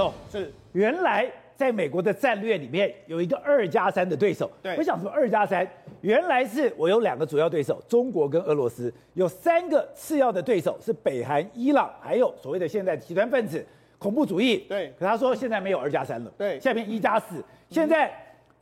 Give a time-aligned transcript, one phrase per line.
[0.00, 4.50] 总是原来在美国的战略里面有一个二加三的对手。
[4.62, 5.68] 对，我想说二加三，
[6.00, 13.62] 原来是我有两个主要对手，中国跟俄罗斯，有三个次要的对手是北韩、伊朗，还有所谓的现在极端分子、
[13.98, 14.64] 恐怖主义。
[14.66, 18.10] 对，可他说现在没有二加三了，对，下面一加四，现在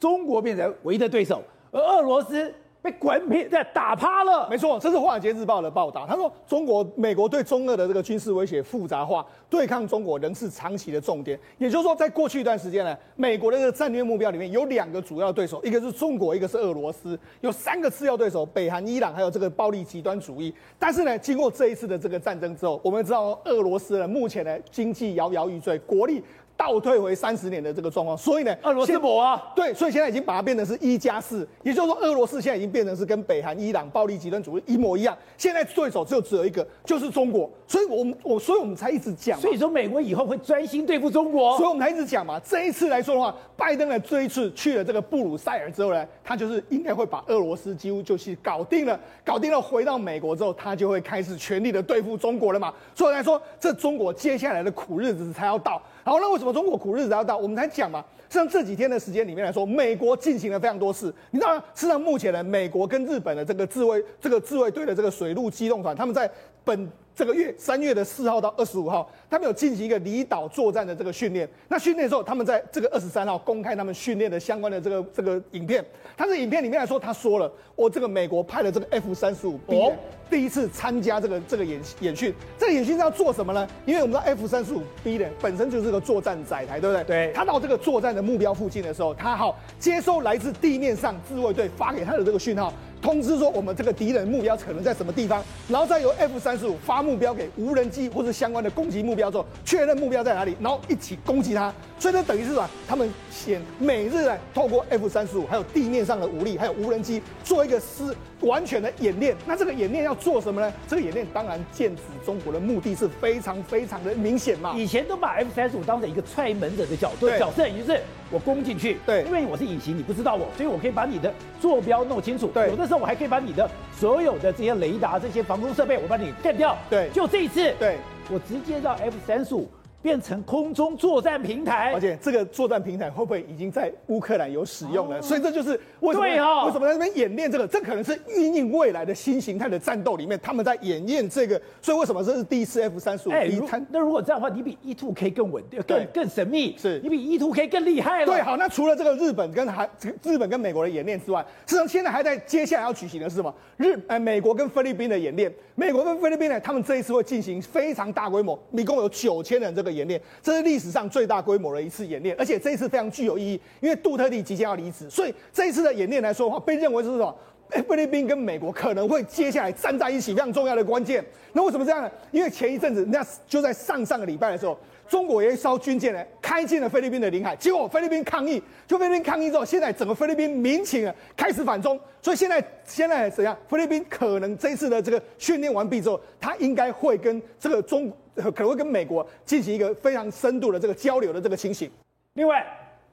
[0.00, 2.52] 中国变成唯一的对手，而俄罗斯。
[2.88, 4.48] 被滚平，在打趴了。
[4.48, 6.06] 没错，这是《华尔街日报》的报道。
[6.08, 11.38] 他说，中国、美国对中俄的这个军事威胁复杂化，对抗中国仍是长期的重点。
[11.58, 20.54] 也就是说，在过去一段时间呢，美国的这个战略目标里面有两个主要对手，一个是中国，一个是俄罗斯，有三个次要对手：北韩、伊朗，还有这个暴力极端主义。
[20.78, 26.22] 但是呢，经过这一次的这个战争之后，我们知道俄罗斯呢，目前呢经济摇摇欲坠，国力。
[26.58, 35.16] 倒退回三十年的这个状况，所以呢，俄罗斯博啊，对，所以现在已经把它变成是一加四，也就是说，俄罗斯现在已经变成是跟北韩、伊朗暴力极端主义一模一样。
[35.36, 37.48] 现在对手就只有一个，就是中国。
[37.68, 42.40] 所以我们我所以我们才一直讲，所以说美国以后会专心对付中国，所以我们才一直讲嘛。
[42.40, 52.74] 这一次来说的话，拜登呢这一次去了这个布鲁塞尔之后呢，他就是应该会把俄罗斯几乎就是搞定了，搞定了，回到美国之后，他就会开始全力的对付中国了嘛。
[52.96, 55.80] 所以来说，这中国接下来的苦日子才要到。
[56.08, 57.36] 好，那为什么中国苦日子要到？
[57.36, 58.02] 我们才讲嘛。
[58.30, 61.12] 实际上这几天的时间里面来说，美国进行了非常多事。
[61.32, 61.62] 你知道吗？
[61.74, 66.30] 事实上目前呢，美国跟日本的这个自卫这个自卫队的这个水陆机动团，他们在
[66.64, 71.48] 本这个月三月的四号到二十五号，他们有进行一个离岛作战的这个训练。
[71.66, 75.84] 那训练的时候，他们在这个二十三号公开他们训练的相关的这个这个影片。
[76.16, 79.92] 他这影片里面来说，他说了，我这个美国派了这个 F 三十五 B
[80.30, 82.32] 第一次参加这个这个演演训。
[82.56, 83.66] 这个演训是要做什么呢？
[83.84, 87.04] 因为我们知道 F 三十五 B 呢本身就是个作战载台，对不对？
[87.04, 87.32] 对。
[87.32, 92.72] 他到这个作战的目标附近的时候，他好接收来自地面上自卫队发给他的这个讯号。
[93.00, 101.72] 通知说我们这个敌人目标可能在什么地方，然后再由 F 三十五发目标给无人机或者相关的攻击目标之后，确认目标在哪里，然后一起攻击它。
[101.98, 102.68] 所以这等于是什么？
[102.86, 109.36] 他们先每日啊透过 F 三十五还有地面上的武力，还有无人机做一个是完全的演练。
[109.46, 110.72] 那这个演练要做什么呢？
[110.88, 114.74] 这个演练当然剑指中国的目的是非常非常的明显嘛。
[114.76, 122.48] 以前都把 F 三十五当成一个踹门者的角度角色，也就是我攻进去，对，因为我是隐形，你不知道我，所以我可以把你的坐标弄清楚。
[122.48, 126.76] 对，有的时候我还可以把你的所有的这些雷达、这些防空设备，我把你干掉。
[126.90, 127.96] 对，就这一次，对，
[128.30, 129.68] 我直接让 F 三十五。
[130.00, 135.18] 变成空中作战平台，而且这个作战平台会不会已经在乌克兰有使用了？
[135.18, 135.70] 哦、所以这就是
[136.00, 136.26] 为什么
[136.66, 137.66] 为什么在那边演练这个？
[137.66, 141.60] 这可能是运应未来的新形态的战斗里面，他们在演练这个。
[141.82, 143.32] 所以为什么这是第一次 F 三十五？
[143.32, 143.50] 哎，
[143.90, 148.26] 那如果这样的话，你比 E two K 更稳定，更更神秘，是你比 E two K 更厉害了。
[148.26, 149.88] 对，好，那除了这个日本跟韩
[150.22, 153.52] 日本跟美国的演练之外，实际上现在还在接下来要举行的是什么？
[153.76, 155.52] 日呃美国跟菲律宾的演练。
[155.74, 160.68] 美国跟菲律宾呢，他们这一次会进行非常大规模，一共有九千人这个演练，这是。
[160.68, 167.34] 历史上最大规模的一次演练，而且这一次非常具有意义，因为杜特地即将要离职，所以这一次的演练来说的话，被认为是什么？
[167.88, 171.24] 菲律宾跟美国可能会接下来站在一起，非常重要的关键。
[171.52, 172.10] 那为什么这样呢？
[172.30, 183.54] 因为前一阵子，那就在上上个礼拜的时候，中国有一艘军舰呢开进了菲律宾的领海，结果菲律宾抗议，就菲律宾抗议之后，现在整个菲律宾民情啊开始反中，所以现在现在怎样？
[183.68, 188.10] 菲律宾可能这一次的这个训练完毕之后，他应该会跟这个中
[188.42, 191.90] 可能会跟美国进行一个非常深度的这个交流的这个情形。
[192.34, 192.66] 另外，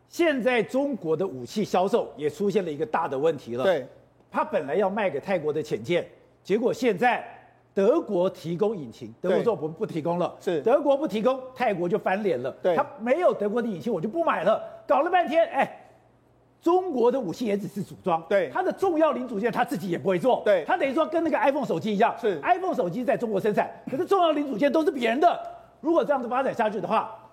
[0.08, 3.64] 现在中国的武器销售也出现了一个大的问题了。
[3.64, 3.88] 对，
[4.32, 6.08] 他本来要卖给泰国的潜舰，
[6.44, 7.24] 结果现在。
[7.74, 12.50] 德国提供引擎，德国说不不提供了，是德国不提供，泰国就翻脸了。
[12.64, 14.64] 对，他没有德国的引擎，我就不买了。
[14.88, 15.85] 搞了半天，哎，
[16.66, 22.42] 中国的武器也只是组装，对，它的重要零组件它自己也不会做，对，它等于说跟那个 iPhone 手机一样，是。
[22.42, 25.40] iPhone 手机在中国生产，可是重要零组件都是别人的。
[25.80, 27.25] 如果这样子发展下去的话，如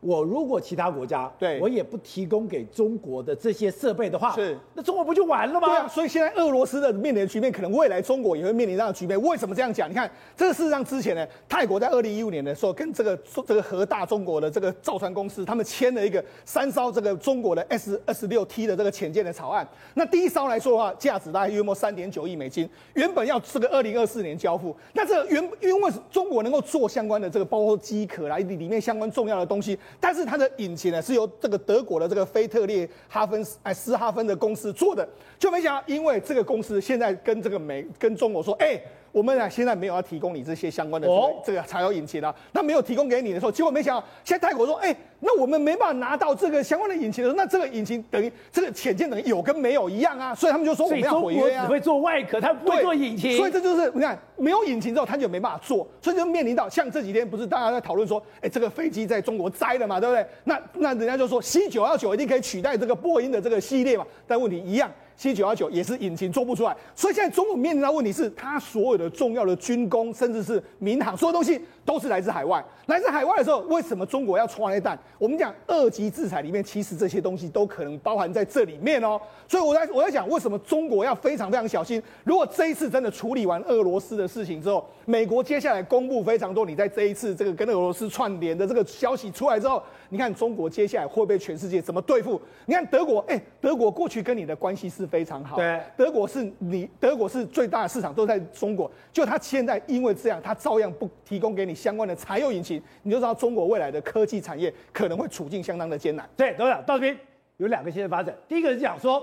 [0.00, 5.66] 我如果其他国家对我也不提供给中国的这些设备的话，是那中国不就完了吗？
[5.66, 9.20] 对啊，所以现在俄罗斯的面临的局面，可能未来中国也会面临这样的局面。
[9.20, 9.90] 为什么这样讲？
[9.90, 13.16] 你看，这个事实上之前呢，泰国在二零一五年的时候，跟这个
[13.46, 19.66] 这个核大中国的这个造船公司，他们签了一个三艘这个中国的 S 二十六 T 的这个潜舰的草案。
[19.94, 24.76] 那第一艘来说的话，价值大概约莫三点九亿美金，原本要这个二零二四年交付。
[24.92, 35.08] 那这原因为中国能够做相关的这个包括机壳啦，里里面相关重要的东西，但是它的引擎呢是由这个德国的这个菲特烈哈芬哎斯哈芬的公司做的，
[35.38, 38.80] 就没想到因为这个公司现在跟这个美跟中国说，哎，
[39.12, 51.64] 我们俩现在没有要提供你这些相关的这个、哦、这个柴油引擎啊，那没有提供给你的时候，结果没想到现在泰国说，哎，那我们没办法拿到这个相关的引擎的时候，那这个引擎等于这个潜舰等于有跟没有一样啊，所以他们就说我们要毁约啊。
[51.64, 60.26] 只会做外壳，他不会做引擎，所以这就是你看没有引擎之后，他就没办法做，所以就面临到像这几天不是大家在讨论说，哎，这个飞机在中国栽了嘛，对不对？
[60.44, 64.90] 那那人家就说 C 九幺九一定可以取代这个波音的这个系列嘛，但问题一样。
[65.18, 72.64] C 九幺九也是引擎做不出来，所以现在中国面临的问题是，它所有的重要的军工，甚至是民航，所有东西都是来自海外。
[72.86, 74.96] 来自海外的时候，为什么中国要传来弹？
[75.18, 79.20] 我们讲二级制裁里面，其实这些东西都可能包含在这里面哦。
[79.48, 82.00] 所以我在我在讲，为什么中国要非常非常小心？
[82.22, 92.40] 如果这一次真的处理完俄罗斯的事情之后，美国接下来公布非常多，你在这一次这个跟俄罗斯串联的这个消息出来之后，你看中国接下来会被全世界怎么对付？
[92.66, 95.07] 你看德国，哎，德国过去跟你的关系是。
[95.08, 106.28] 非常好，对，德国是你，德国是最大的市场都在中国，就它现在因为这样，它照样不提供给你相关的柴油引擎，你就知道中国未来的科技产业可能会处境相当的艰难。
[106.36, 107.18] 对，董事长到这边
[107.56, 109.22] 有两个新的发展，第一个是讲说，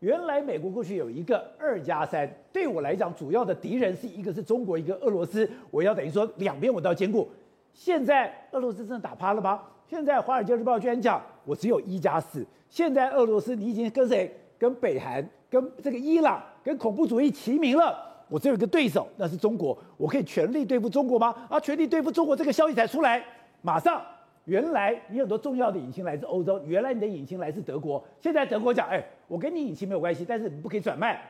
[0.00, 7.28] 原来美国过去有一个二加三，对我来讲主要的敌人是一个是中国，一个俄罗斯，我要等于说两边我都要兼顾。
[7.72, 9.60] 现在俄罗斯真的打趴了吗？
[9.86, 14.32] 现在《华尔街日报》居然讲我只有一加四，现在俄罗斯你已经跟谁？
[14.58, 17.96] 跟北韩、跟这个伊朗、跟恐怖主义齐名了，
[18.28, 19.76] 我只有一个对手，那是中国。
[19.96, 21.34] 我可以全力对付中国吗？
[21.48, 23.22] 啊，全力对付中国这个消息才出来，
[23.62, 24.02] 马上，
[24.44, 28.02] 原来你很多重要的引擎来自欧洲，原来你的引擎来自德国。
[28.20, 31.20] 现在德国讲，哎，我跟你引擎没有关系，但是你不可以转卖。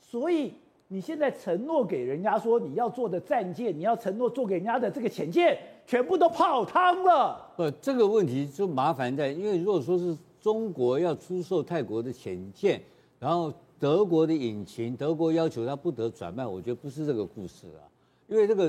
[0.00, 0.52] 所以
[0.88, 7.50] 你现在承诺给人家说你要做的战舰，你要承诺做给人家的这个潜舰，全部都泡汤了。
[7.56, 10.16] 不，这个问题就麻烦在，因为如果说是。
[10.42, 12.82] 中国要出售泰国的潜舰，
[13.20, 17.86] 然后德国的引擎，德国要求它不得转卖，我觉得不是这个故事啊，
[18.26, 18.68] 因为这个，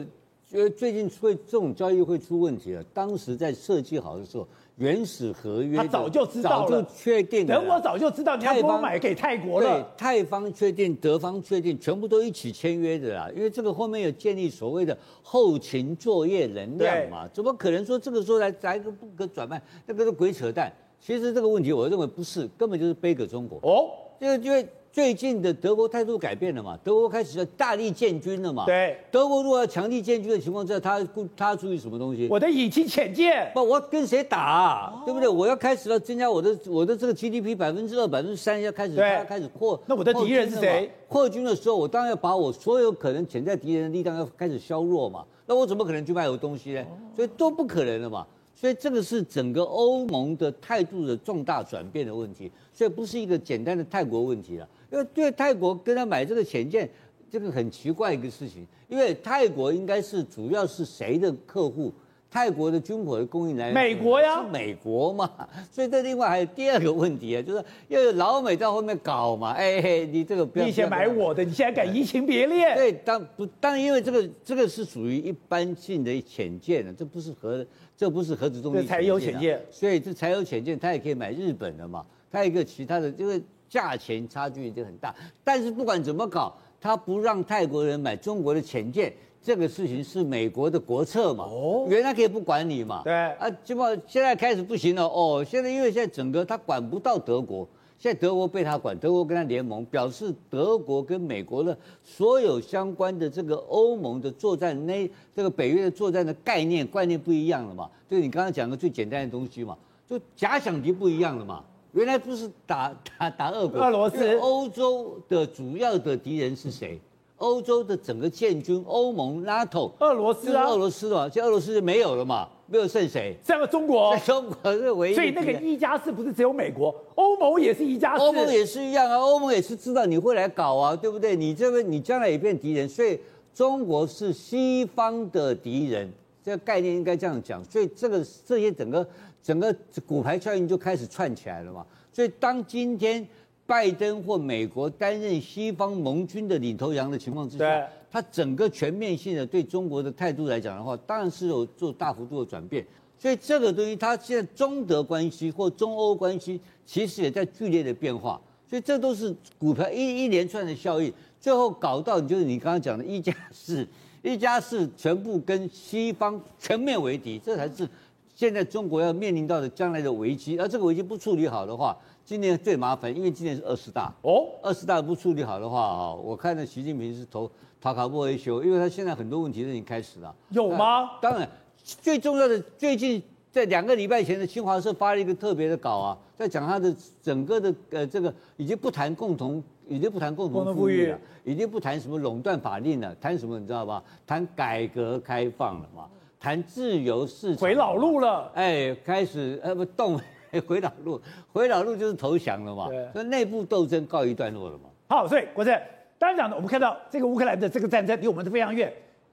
[0.51, 2.83] 因为最近会这种交易会出问题了。
[2.93, 4.47] 当时在设计好的时候，
[4.77, 13.31] 原始合约他早就知道了，早就确定了，德国早就知道你要不买给泰国了，对，泰方确定，德方确定，全部都一起签约的啦。
[13.35, 20.71] 因为这个后面有建立所谓的后勤作业能量嘛，怎么可能说这个时候来来个不可转卖，那个是鬼扯淡。
[21.05, 23.59] 其实这个问题，我认为不是，根本就是背给中国。
[23.61, 28.65] 哦，因为因为最近的德国态度改变了嘛，德国开始要大力建军了嘛。
[28.65, 31.05] 对，德国如果要强力建军的情况之下，他
[31.35, 32.29] 他注意什么东西？
[32.31, 34.93] 我的引擎潜舰，不，我要跟谁打啊？
[34.95, 35.27] 哦、对不对？
[35.27, 39.77] 我要开始要增加我的我的这个 GDP 百分之二、百分之三，要开始要开始扩。
[39.85, 40.89] 那我的敌人是谁？
[41.09, 45.25] 扩军的时候，我当然要把我所有可能潜在敌人的力量要开始削弱嘛。
[45.45, 46.81] 那我怎么可能去卖我东西呢？
[46.83, 48.25] 哦、所以都不可能了嘛。
[48.63, 54.65] 所以这个是整个欧盟的态度的重大转变的问题，所以不是一个简单的泰国问题了。
[54.89, 56.89] 因为对泰国跟他买这个潜舰，
[57.29, 61.91] 这个很奇怪一个事情，因为泰国应该是主要是谁的客户？
[62.33, 65.29] 泰国的军火的供应来源，美国呀，是美国嘛，
[65.71, 72.75] 所以这另外还有第二个问题啊，就是要有老美在后面搞嘛，哎，你这个不要，你先买我的，你现在敢移情别恋？
[72.75, 77.63] 对，当不当然，因为这个这个是属于一般性的潜舰的，这不是核，
[77.95, 83.39] 这不是核子动力，柴油潜舰，所以这柴油潜舰它也可以买日本的嘛，它有一个其他的，这个
[83.69, 85.13] 价钱差距就很大，
[85.43, 89.13] 但是不管怎么搞，它不让泰国人买中国的潜舰。
[89.43, 91.43] 这个事情是美国的国策嘛？
[91.43, 93.01] 哦，原来可以不管你嘛？
[93.03, 95.45] 对啊，结果现在开始不行了哦。
[95.45, 97.67] 现在因为现在整个他管不到德国，
[97.99, 107.89] 现在德国被他管，德国跟他联盟，表示德国跟美国的所有相关的这个欧盟的作战，那这个北约的作战的概念观念不一样了嘛？
[108.09, 109.77] 就你刚刚讲的最简单的东西嘛，
[110.09, 111.61] 就假想敌不一样了嘛？
[111.91, 116.97] 原来不是打打打俄国，俄罗斯，欧洲的主要的敌人是谁？
[117.43, 123.35] 欧洲的整个建军，欧盟、NATO，俄罗斯啊，俄罗斯嘛，现在俄罗斯就没有了嘛，没有剩谁？
[123.45, 125.13] 剩个中国，中国是唯一。
[125.13, 128.23] 所以那个一加四不是只有美国，欧盟也是一加四。
[128.23, 131.35] 欧盟也是一样啊，欧盟也是知道你会来搞啊，对不对？
[131.35, 133.19] 你这边你将来也变敌人，所以
[133.53, 136.09] 中国是西方的敌人，
[136.41, 137.61] 这个概念应该这样讲。
[137.65, 139.05] 所以这个这些整个
[139.43, 139.75] 整个
[140.07, 141.85] 骨牌效应就开始串起来了嘛。
[142.13, 143.27] 所以当今天。
[143.65, 152.85] 拜登或美国担任西方盟军的领头羊的情况之下，他整个全面性的对中国的态度来讲的话，当然是有做大幅度的转变。
[153.17, 158.39] 所以这个东西，它现在中德关系或中欧关系其实也在剧烈的变化。
[158.69, 163.87] 所以这都是股票一一连串的效应，最后搞到你就是你刚刚讲的一加四，
[164.23, 167.87] 一加四 全部跟西方全面为敌，这才是
[168.35, 177.49] 现在中国要面临到的将来的危机，而这个危机不处理好的话，今年最麻烦，因为今年是二十大哦，二十大不处理好的话啊，我看着习近平是投
[177.81, 180.33] 塔卡不维修，因为他现在很多问题都已经开始了。
[180.49, 181.19] 有吗？
[181.21, 181.47] 当然，
[181.83, 189.63] 最重要的最近在两个礼拜前的新华社发了一个特别的稿啊，在讲他的整个的呃这个已经不谈共同。
[189.85, 194.01] 已经不谈共同富裕了，已经不谈什么垄断法令了，谈什么你知道吧？
[194.25, 196.07] 谈改革开放了嘛？
[196.39, 198.49] 谈自由市场，回老路了。
[198.55, 200.17] 哎，开始呃不动，
[200.67, 202.87] 回老路，回老路就是投降了嘛？
[203.11, 204.89] 所以内部斗争告一段落了嘛？
[205.09, 205.79] 好，所以国正
[206.17, 208.91] 当然讲的，我们看到这个乌克兰的这个战争离我们都非常远，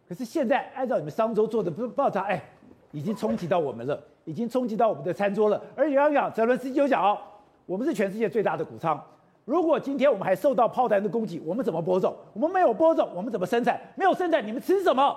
[0.09, 2.43] 可是现在按照你们商周做的不报道，哎，
[2.93, 5.62] 已经冲击到我们了，已经冲击到我们的餐桌了。
[5.77, 7.19] 而且刚刚泽伦斯基就讲哦，
[7.67, 9.00] 我们是全世界最大的谷仓。
[9.45, 12.15] 如果今天我们还受到炮弹的攻击，我们怎么播种？
[12.33, 13.81] 我们没有播种，我们怎么生产？
[13.97, 15.17] 没有生产，你们吃什么？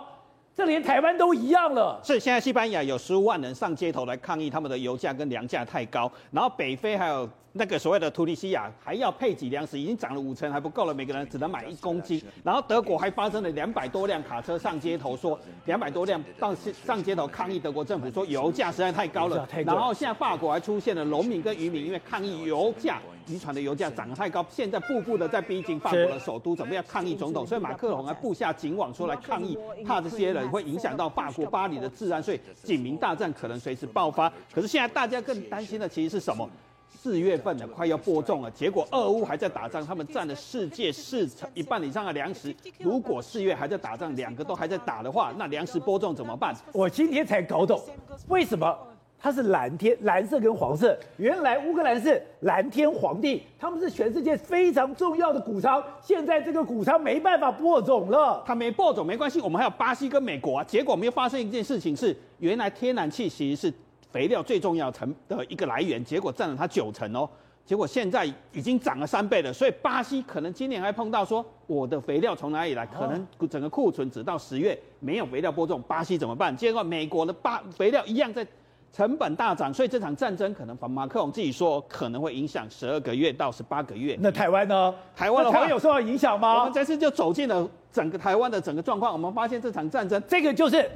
[0.56, 2.00] 这连台湾都一样了。
[2.04, 7.30] 是，现在西班牙有十五万人上街头来抗议他们的油价跟粮价太高，然后北非还有。
[7.56, 12.20] 那个所谓的突尼西亚还要配给粮食，已经涨了五成还不够了，每个人只能买一公斤。
[12.44, 19.48] 然后德国还发生了两百多辆卡车上街头，说两百多辆上上街头抗议德国政府，说油价实在太高了。
[19.68, 27.46] 然后现在法国还出现了农民跟渔民，因为抗议油价，渔船的油价涨得太高，现在步步的在逼近法国的首都，准备要抗议总统。
[27.46, 34.32] 所以马克龙还布下警网，出来抗议，怕这些人会影响到法国巴黎的治安，所以警民大战可能随时爆发。
[34.54, 36.50] 可是现在大家更担心的其实是什么？
[36.96, 42.56] 四月份了，快要播种了，结果俄乌还在打仗，他们占了世界市场一半以上的粮食。
[42.78, 46.56] 如果四月还在打仗，两个都还在打的话，那粮食播种怎么办？
[46.72, 47.82] 我今天才搞懂，
[48.30, 48.78] 为什么
[49.24, 51.00] 它是蓝天、蓝色跟黄色？
[51.16, 55.82] 原来乌克兰是蓝天黄地，他们是全世界非常重要的谷仓。
[56.02, 60.64] 现在这个谷仓没办法播种了，它没播种没关系，我们还有巴西跟美国啊。
[60.66, 63.74] 结果没有发生一件事情是，原来天然气其实是。
[64.12, 67.28] 肥料最重要成的一个来源，结果占了它九成哦。
[67.66, 72.86] 结果现在已经涨了三倍了，所以巴西可能今年还碰到说，我的肥料从哪里来？
[72.86, 76.56] 可能整个库存直到十月没有肥料播种，巴西怎么办？
[76.56, 78.46] 结果美国的巴肥料一样在
[78.94, 84.16] 成本大涨，所以这场战争可能马克龙自己说可能会影响十二个月到十八个月。
[84.22, 84.94] 那台湾呢？
[85.16, 86.60] 台湾的话有受到影响吗？
[86.60, 90.90] 我们这次就走进了整个台湾的整个状况，我们发现这场战争，这个就是。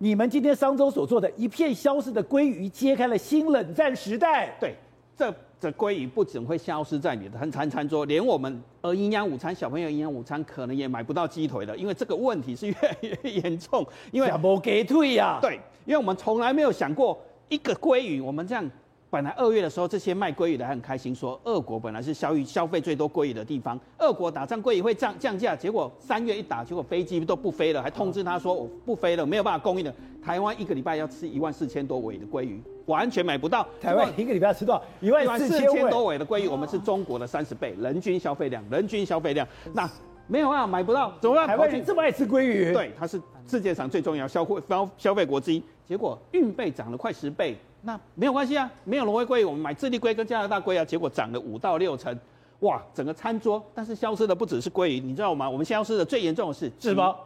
[0.00, 4.54] 你们今天商周所做的一片消失的鲑鱼，揭开了新冷战时代。
[4.60, 4.72] 对，
[5.16, 13.84] 这这鲑鱼不仅会消失在你的餐餐餐桌，连我们呃营养午餐小朋友营养午餐可能也买不到鸡腿了，因为这个问题是越来越严重。
[14.12, 15.40] 因为没鸡腿呀。
[15.42, 18.70] 对，因为我们从来没有想过一个鲑鱼，我们这样。
[19.10, 29.94] 本来二月的时候，这些卖鲑鱼的还很开心，说俄国本来是消鱼消费最多鲑鱼的地方，俄国打仗鲑鱼会降降价，结果三月一打，结果飞机都不飞了，还通知他说我不飞了，没有办法供应了。
[30.22, 33.66] 台湾一个礼拜要吃一万四千多尾的鲑鱼，完全买不到。
[33.80, 34.82] 台湾一个礼拜要吃多少？
[35.00, 39.90] 一万四千多尾的鲑鱼，我们是中国的三十倍，人均消费量，人均消费量，那
[40.28, 41.46] 没有办法买不到，怎么办？
[41.46, 42.72] 台湾人这么爱吃鲑鱼？
[42.72, 47.56] 对，它是世界上最重要消费消消费国之一，结果运费涨了快十倍。
[47.80, 52.16] 那没有关系啊，没有挪威鲑，我们买智利鲑跟加拿大鲑啊，结果涨了五到六成，
[52.60, 55.48] 哇，整个餐桌，但是消失的不只是鲑鱼，你知道吗？
[55.48, 57.16] 我们消失的最严重的是什么？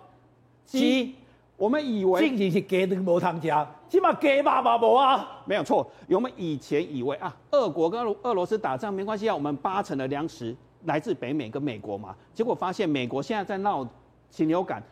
[0.64, 1.14] 鸡，
[1.56, 13.86] 我们以为仅仅是鸡那个无汤加，起码鸡爸爸无啊，没有错，我们以前以为啊，俄国跟俄罗斯打仗没关系啊，我们八成的粮食来自北美跟美国嘛，结果发现美国现在在闹
[14.30, 14.82] 禽流感。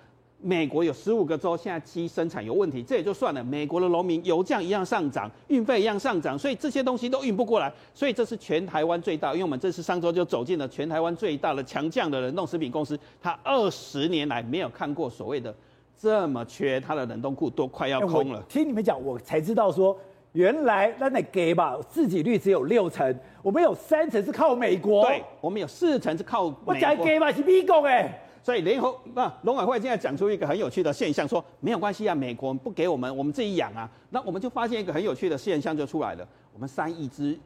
[0.42, 3.44] 美国有十五个州现在鸡生产有问题，这也就算了。
[3.44, 7.70] 美国的农民油价一样上涨，运费一样上涨，所以这些东西都运不过来。
[7.92, 15.54] 所以这是全台湾最大，因为我们这次上周就走进了全台湾最大的强酱的冷冻食品公司，他二十年来没有看过所谓的
[15.94, 18.38] 这么缺，它的冷冻库都快要空了。
[18.38, 19.94] 欸、听你们讲，我才知道说，
[20.32, 26.74] 原来那得给吧，自给率只有六成，我们有三成是靠美国，对，我们有四成是靠美国。
[26.74, 28.26] 我讲给吧是美国哎。
[28.42, 33.88] 所以联合那农委会现在讲出一个很有趣的现象，说没有关系啊，美国不给我们，我们自己养啊。
[34.08, 37.38] 那我们就发现一个很有趣的现象就出来了，我们三亿只，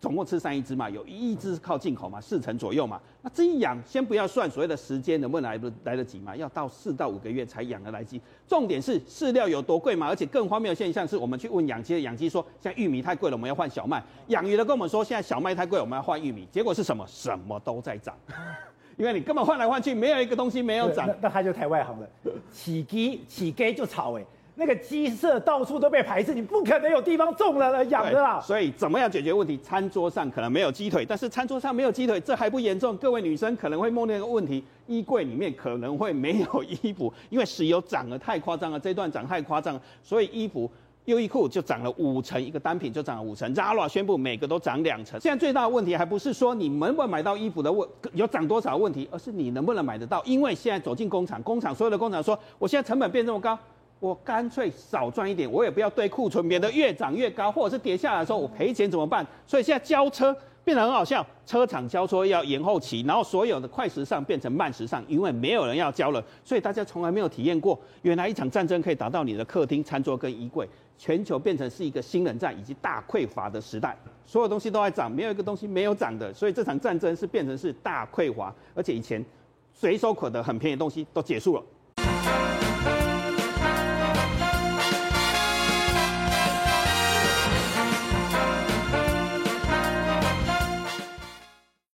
[0.00, 3.00] 总共吃三亿只嘛，有一亿只是靠进口嘛，四成左右嘛。
[3.22, 8.20] 那这一养，先不要算所谓的时间能不能来得来得及嘛，要到四到五个月才养得来及。
[8.46, 13.98] 重点是饲料有多贵嘛，而且更荒谬的现象是我们去问养鸡的养鸡说，现在玉米太贵了，我们要换小麦；
[14.28, 16.46] 养鱼的跟我们说，现在小麦太贵，我们要换玉米。
[16.52, 17.04] 结果是什么？
[17.06, 18.14] 什么都在涨。
[18.96, 22.08] 因为你根本换来换去，没有一个东西没有涨，那那他就太外行了。
[22.50, 24.24] 起鸡起鸡就炒哎，
[24.58, 28.40] 那个鸡舍到处都被排斥，你不可能有地方种了养的啦。
[28.40, 29.58] 所以怎么样解决问题？
[29.58, 32.96] 餐桌上可能没有鸡腿，但是餐桌上没有鸡腿，这还不严重。
[32.96, 40.70] 各位女生可能会梦见一个问题：衣柜里面可能会没有衣服，因为石油涨得太夸张了，这段涨太夸张了，所以衣服。
[41.04, 43.54] 优衣库就涨了五成，一个单品就涨了五成。
[43.54, 45.20] Zara 宣布每个都涨两成。
[45.20, 50.20] 现在最大的问题还不是说你能不能买到衣服的问有涨多少问题，而是你能不能买得到。
[50.24, 53.56] 因为现在走进工厂，工厂所有的工厂说，我现在成本变这么高，
[54.00, 59.26] 我干脆少赚一点，我也不要堆库存，免得越涨越高，或者是跌下来的时候我赔钱怎么办？
[59.46, 60.36] 所以现在交车。
[60.66, 79.24] 变得很好笑，车厂交车要延后期，然后所有的快时尚变成慢时尚，因为没有人要交了，所以大家从来没有体验过，原来一场战争可以打到你的客厅、餐桌跟衣柜，全球变成是一个新冷战以及大匮乏的时代，所有东西都在涨，没有一个东西没有涨的，所以这场战争是变成是大匮乏，而且以前
[79.72, 81.62] 随手可得很便宜的东西都结束了。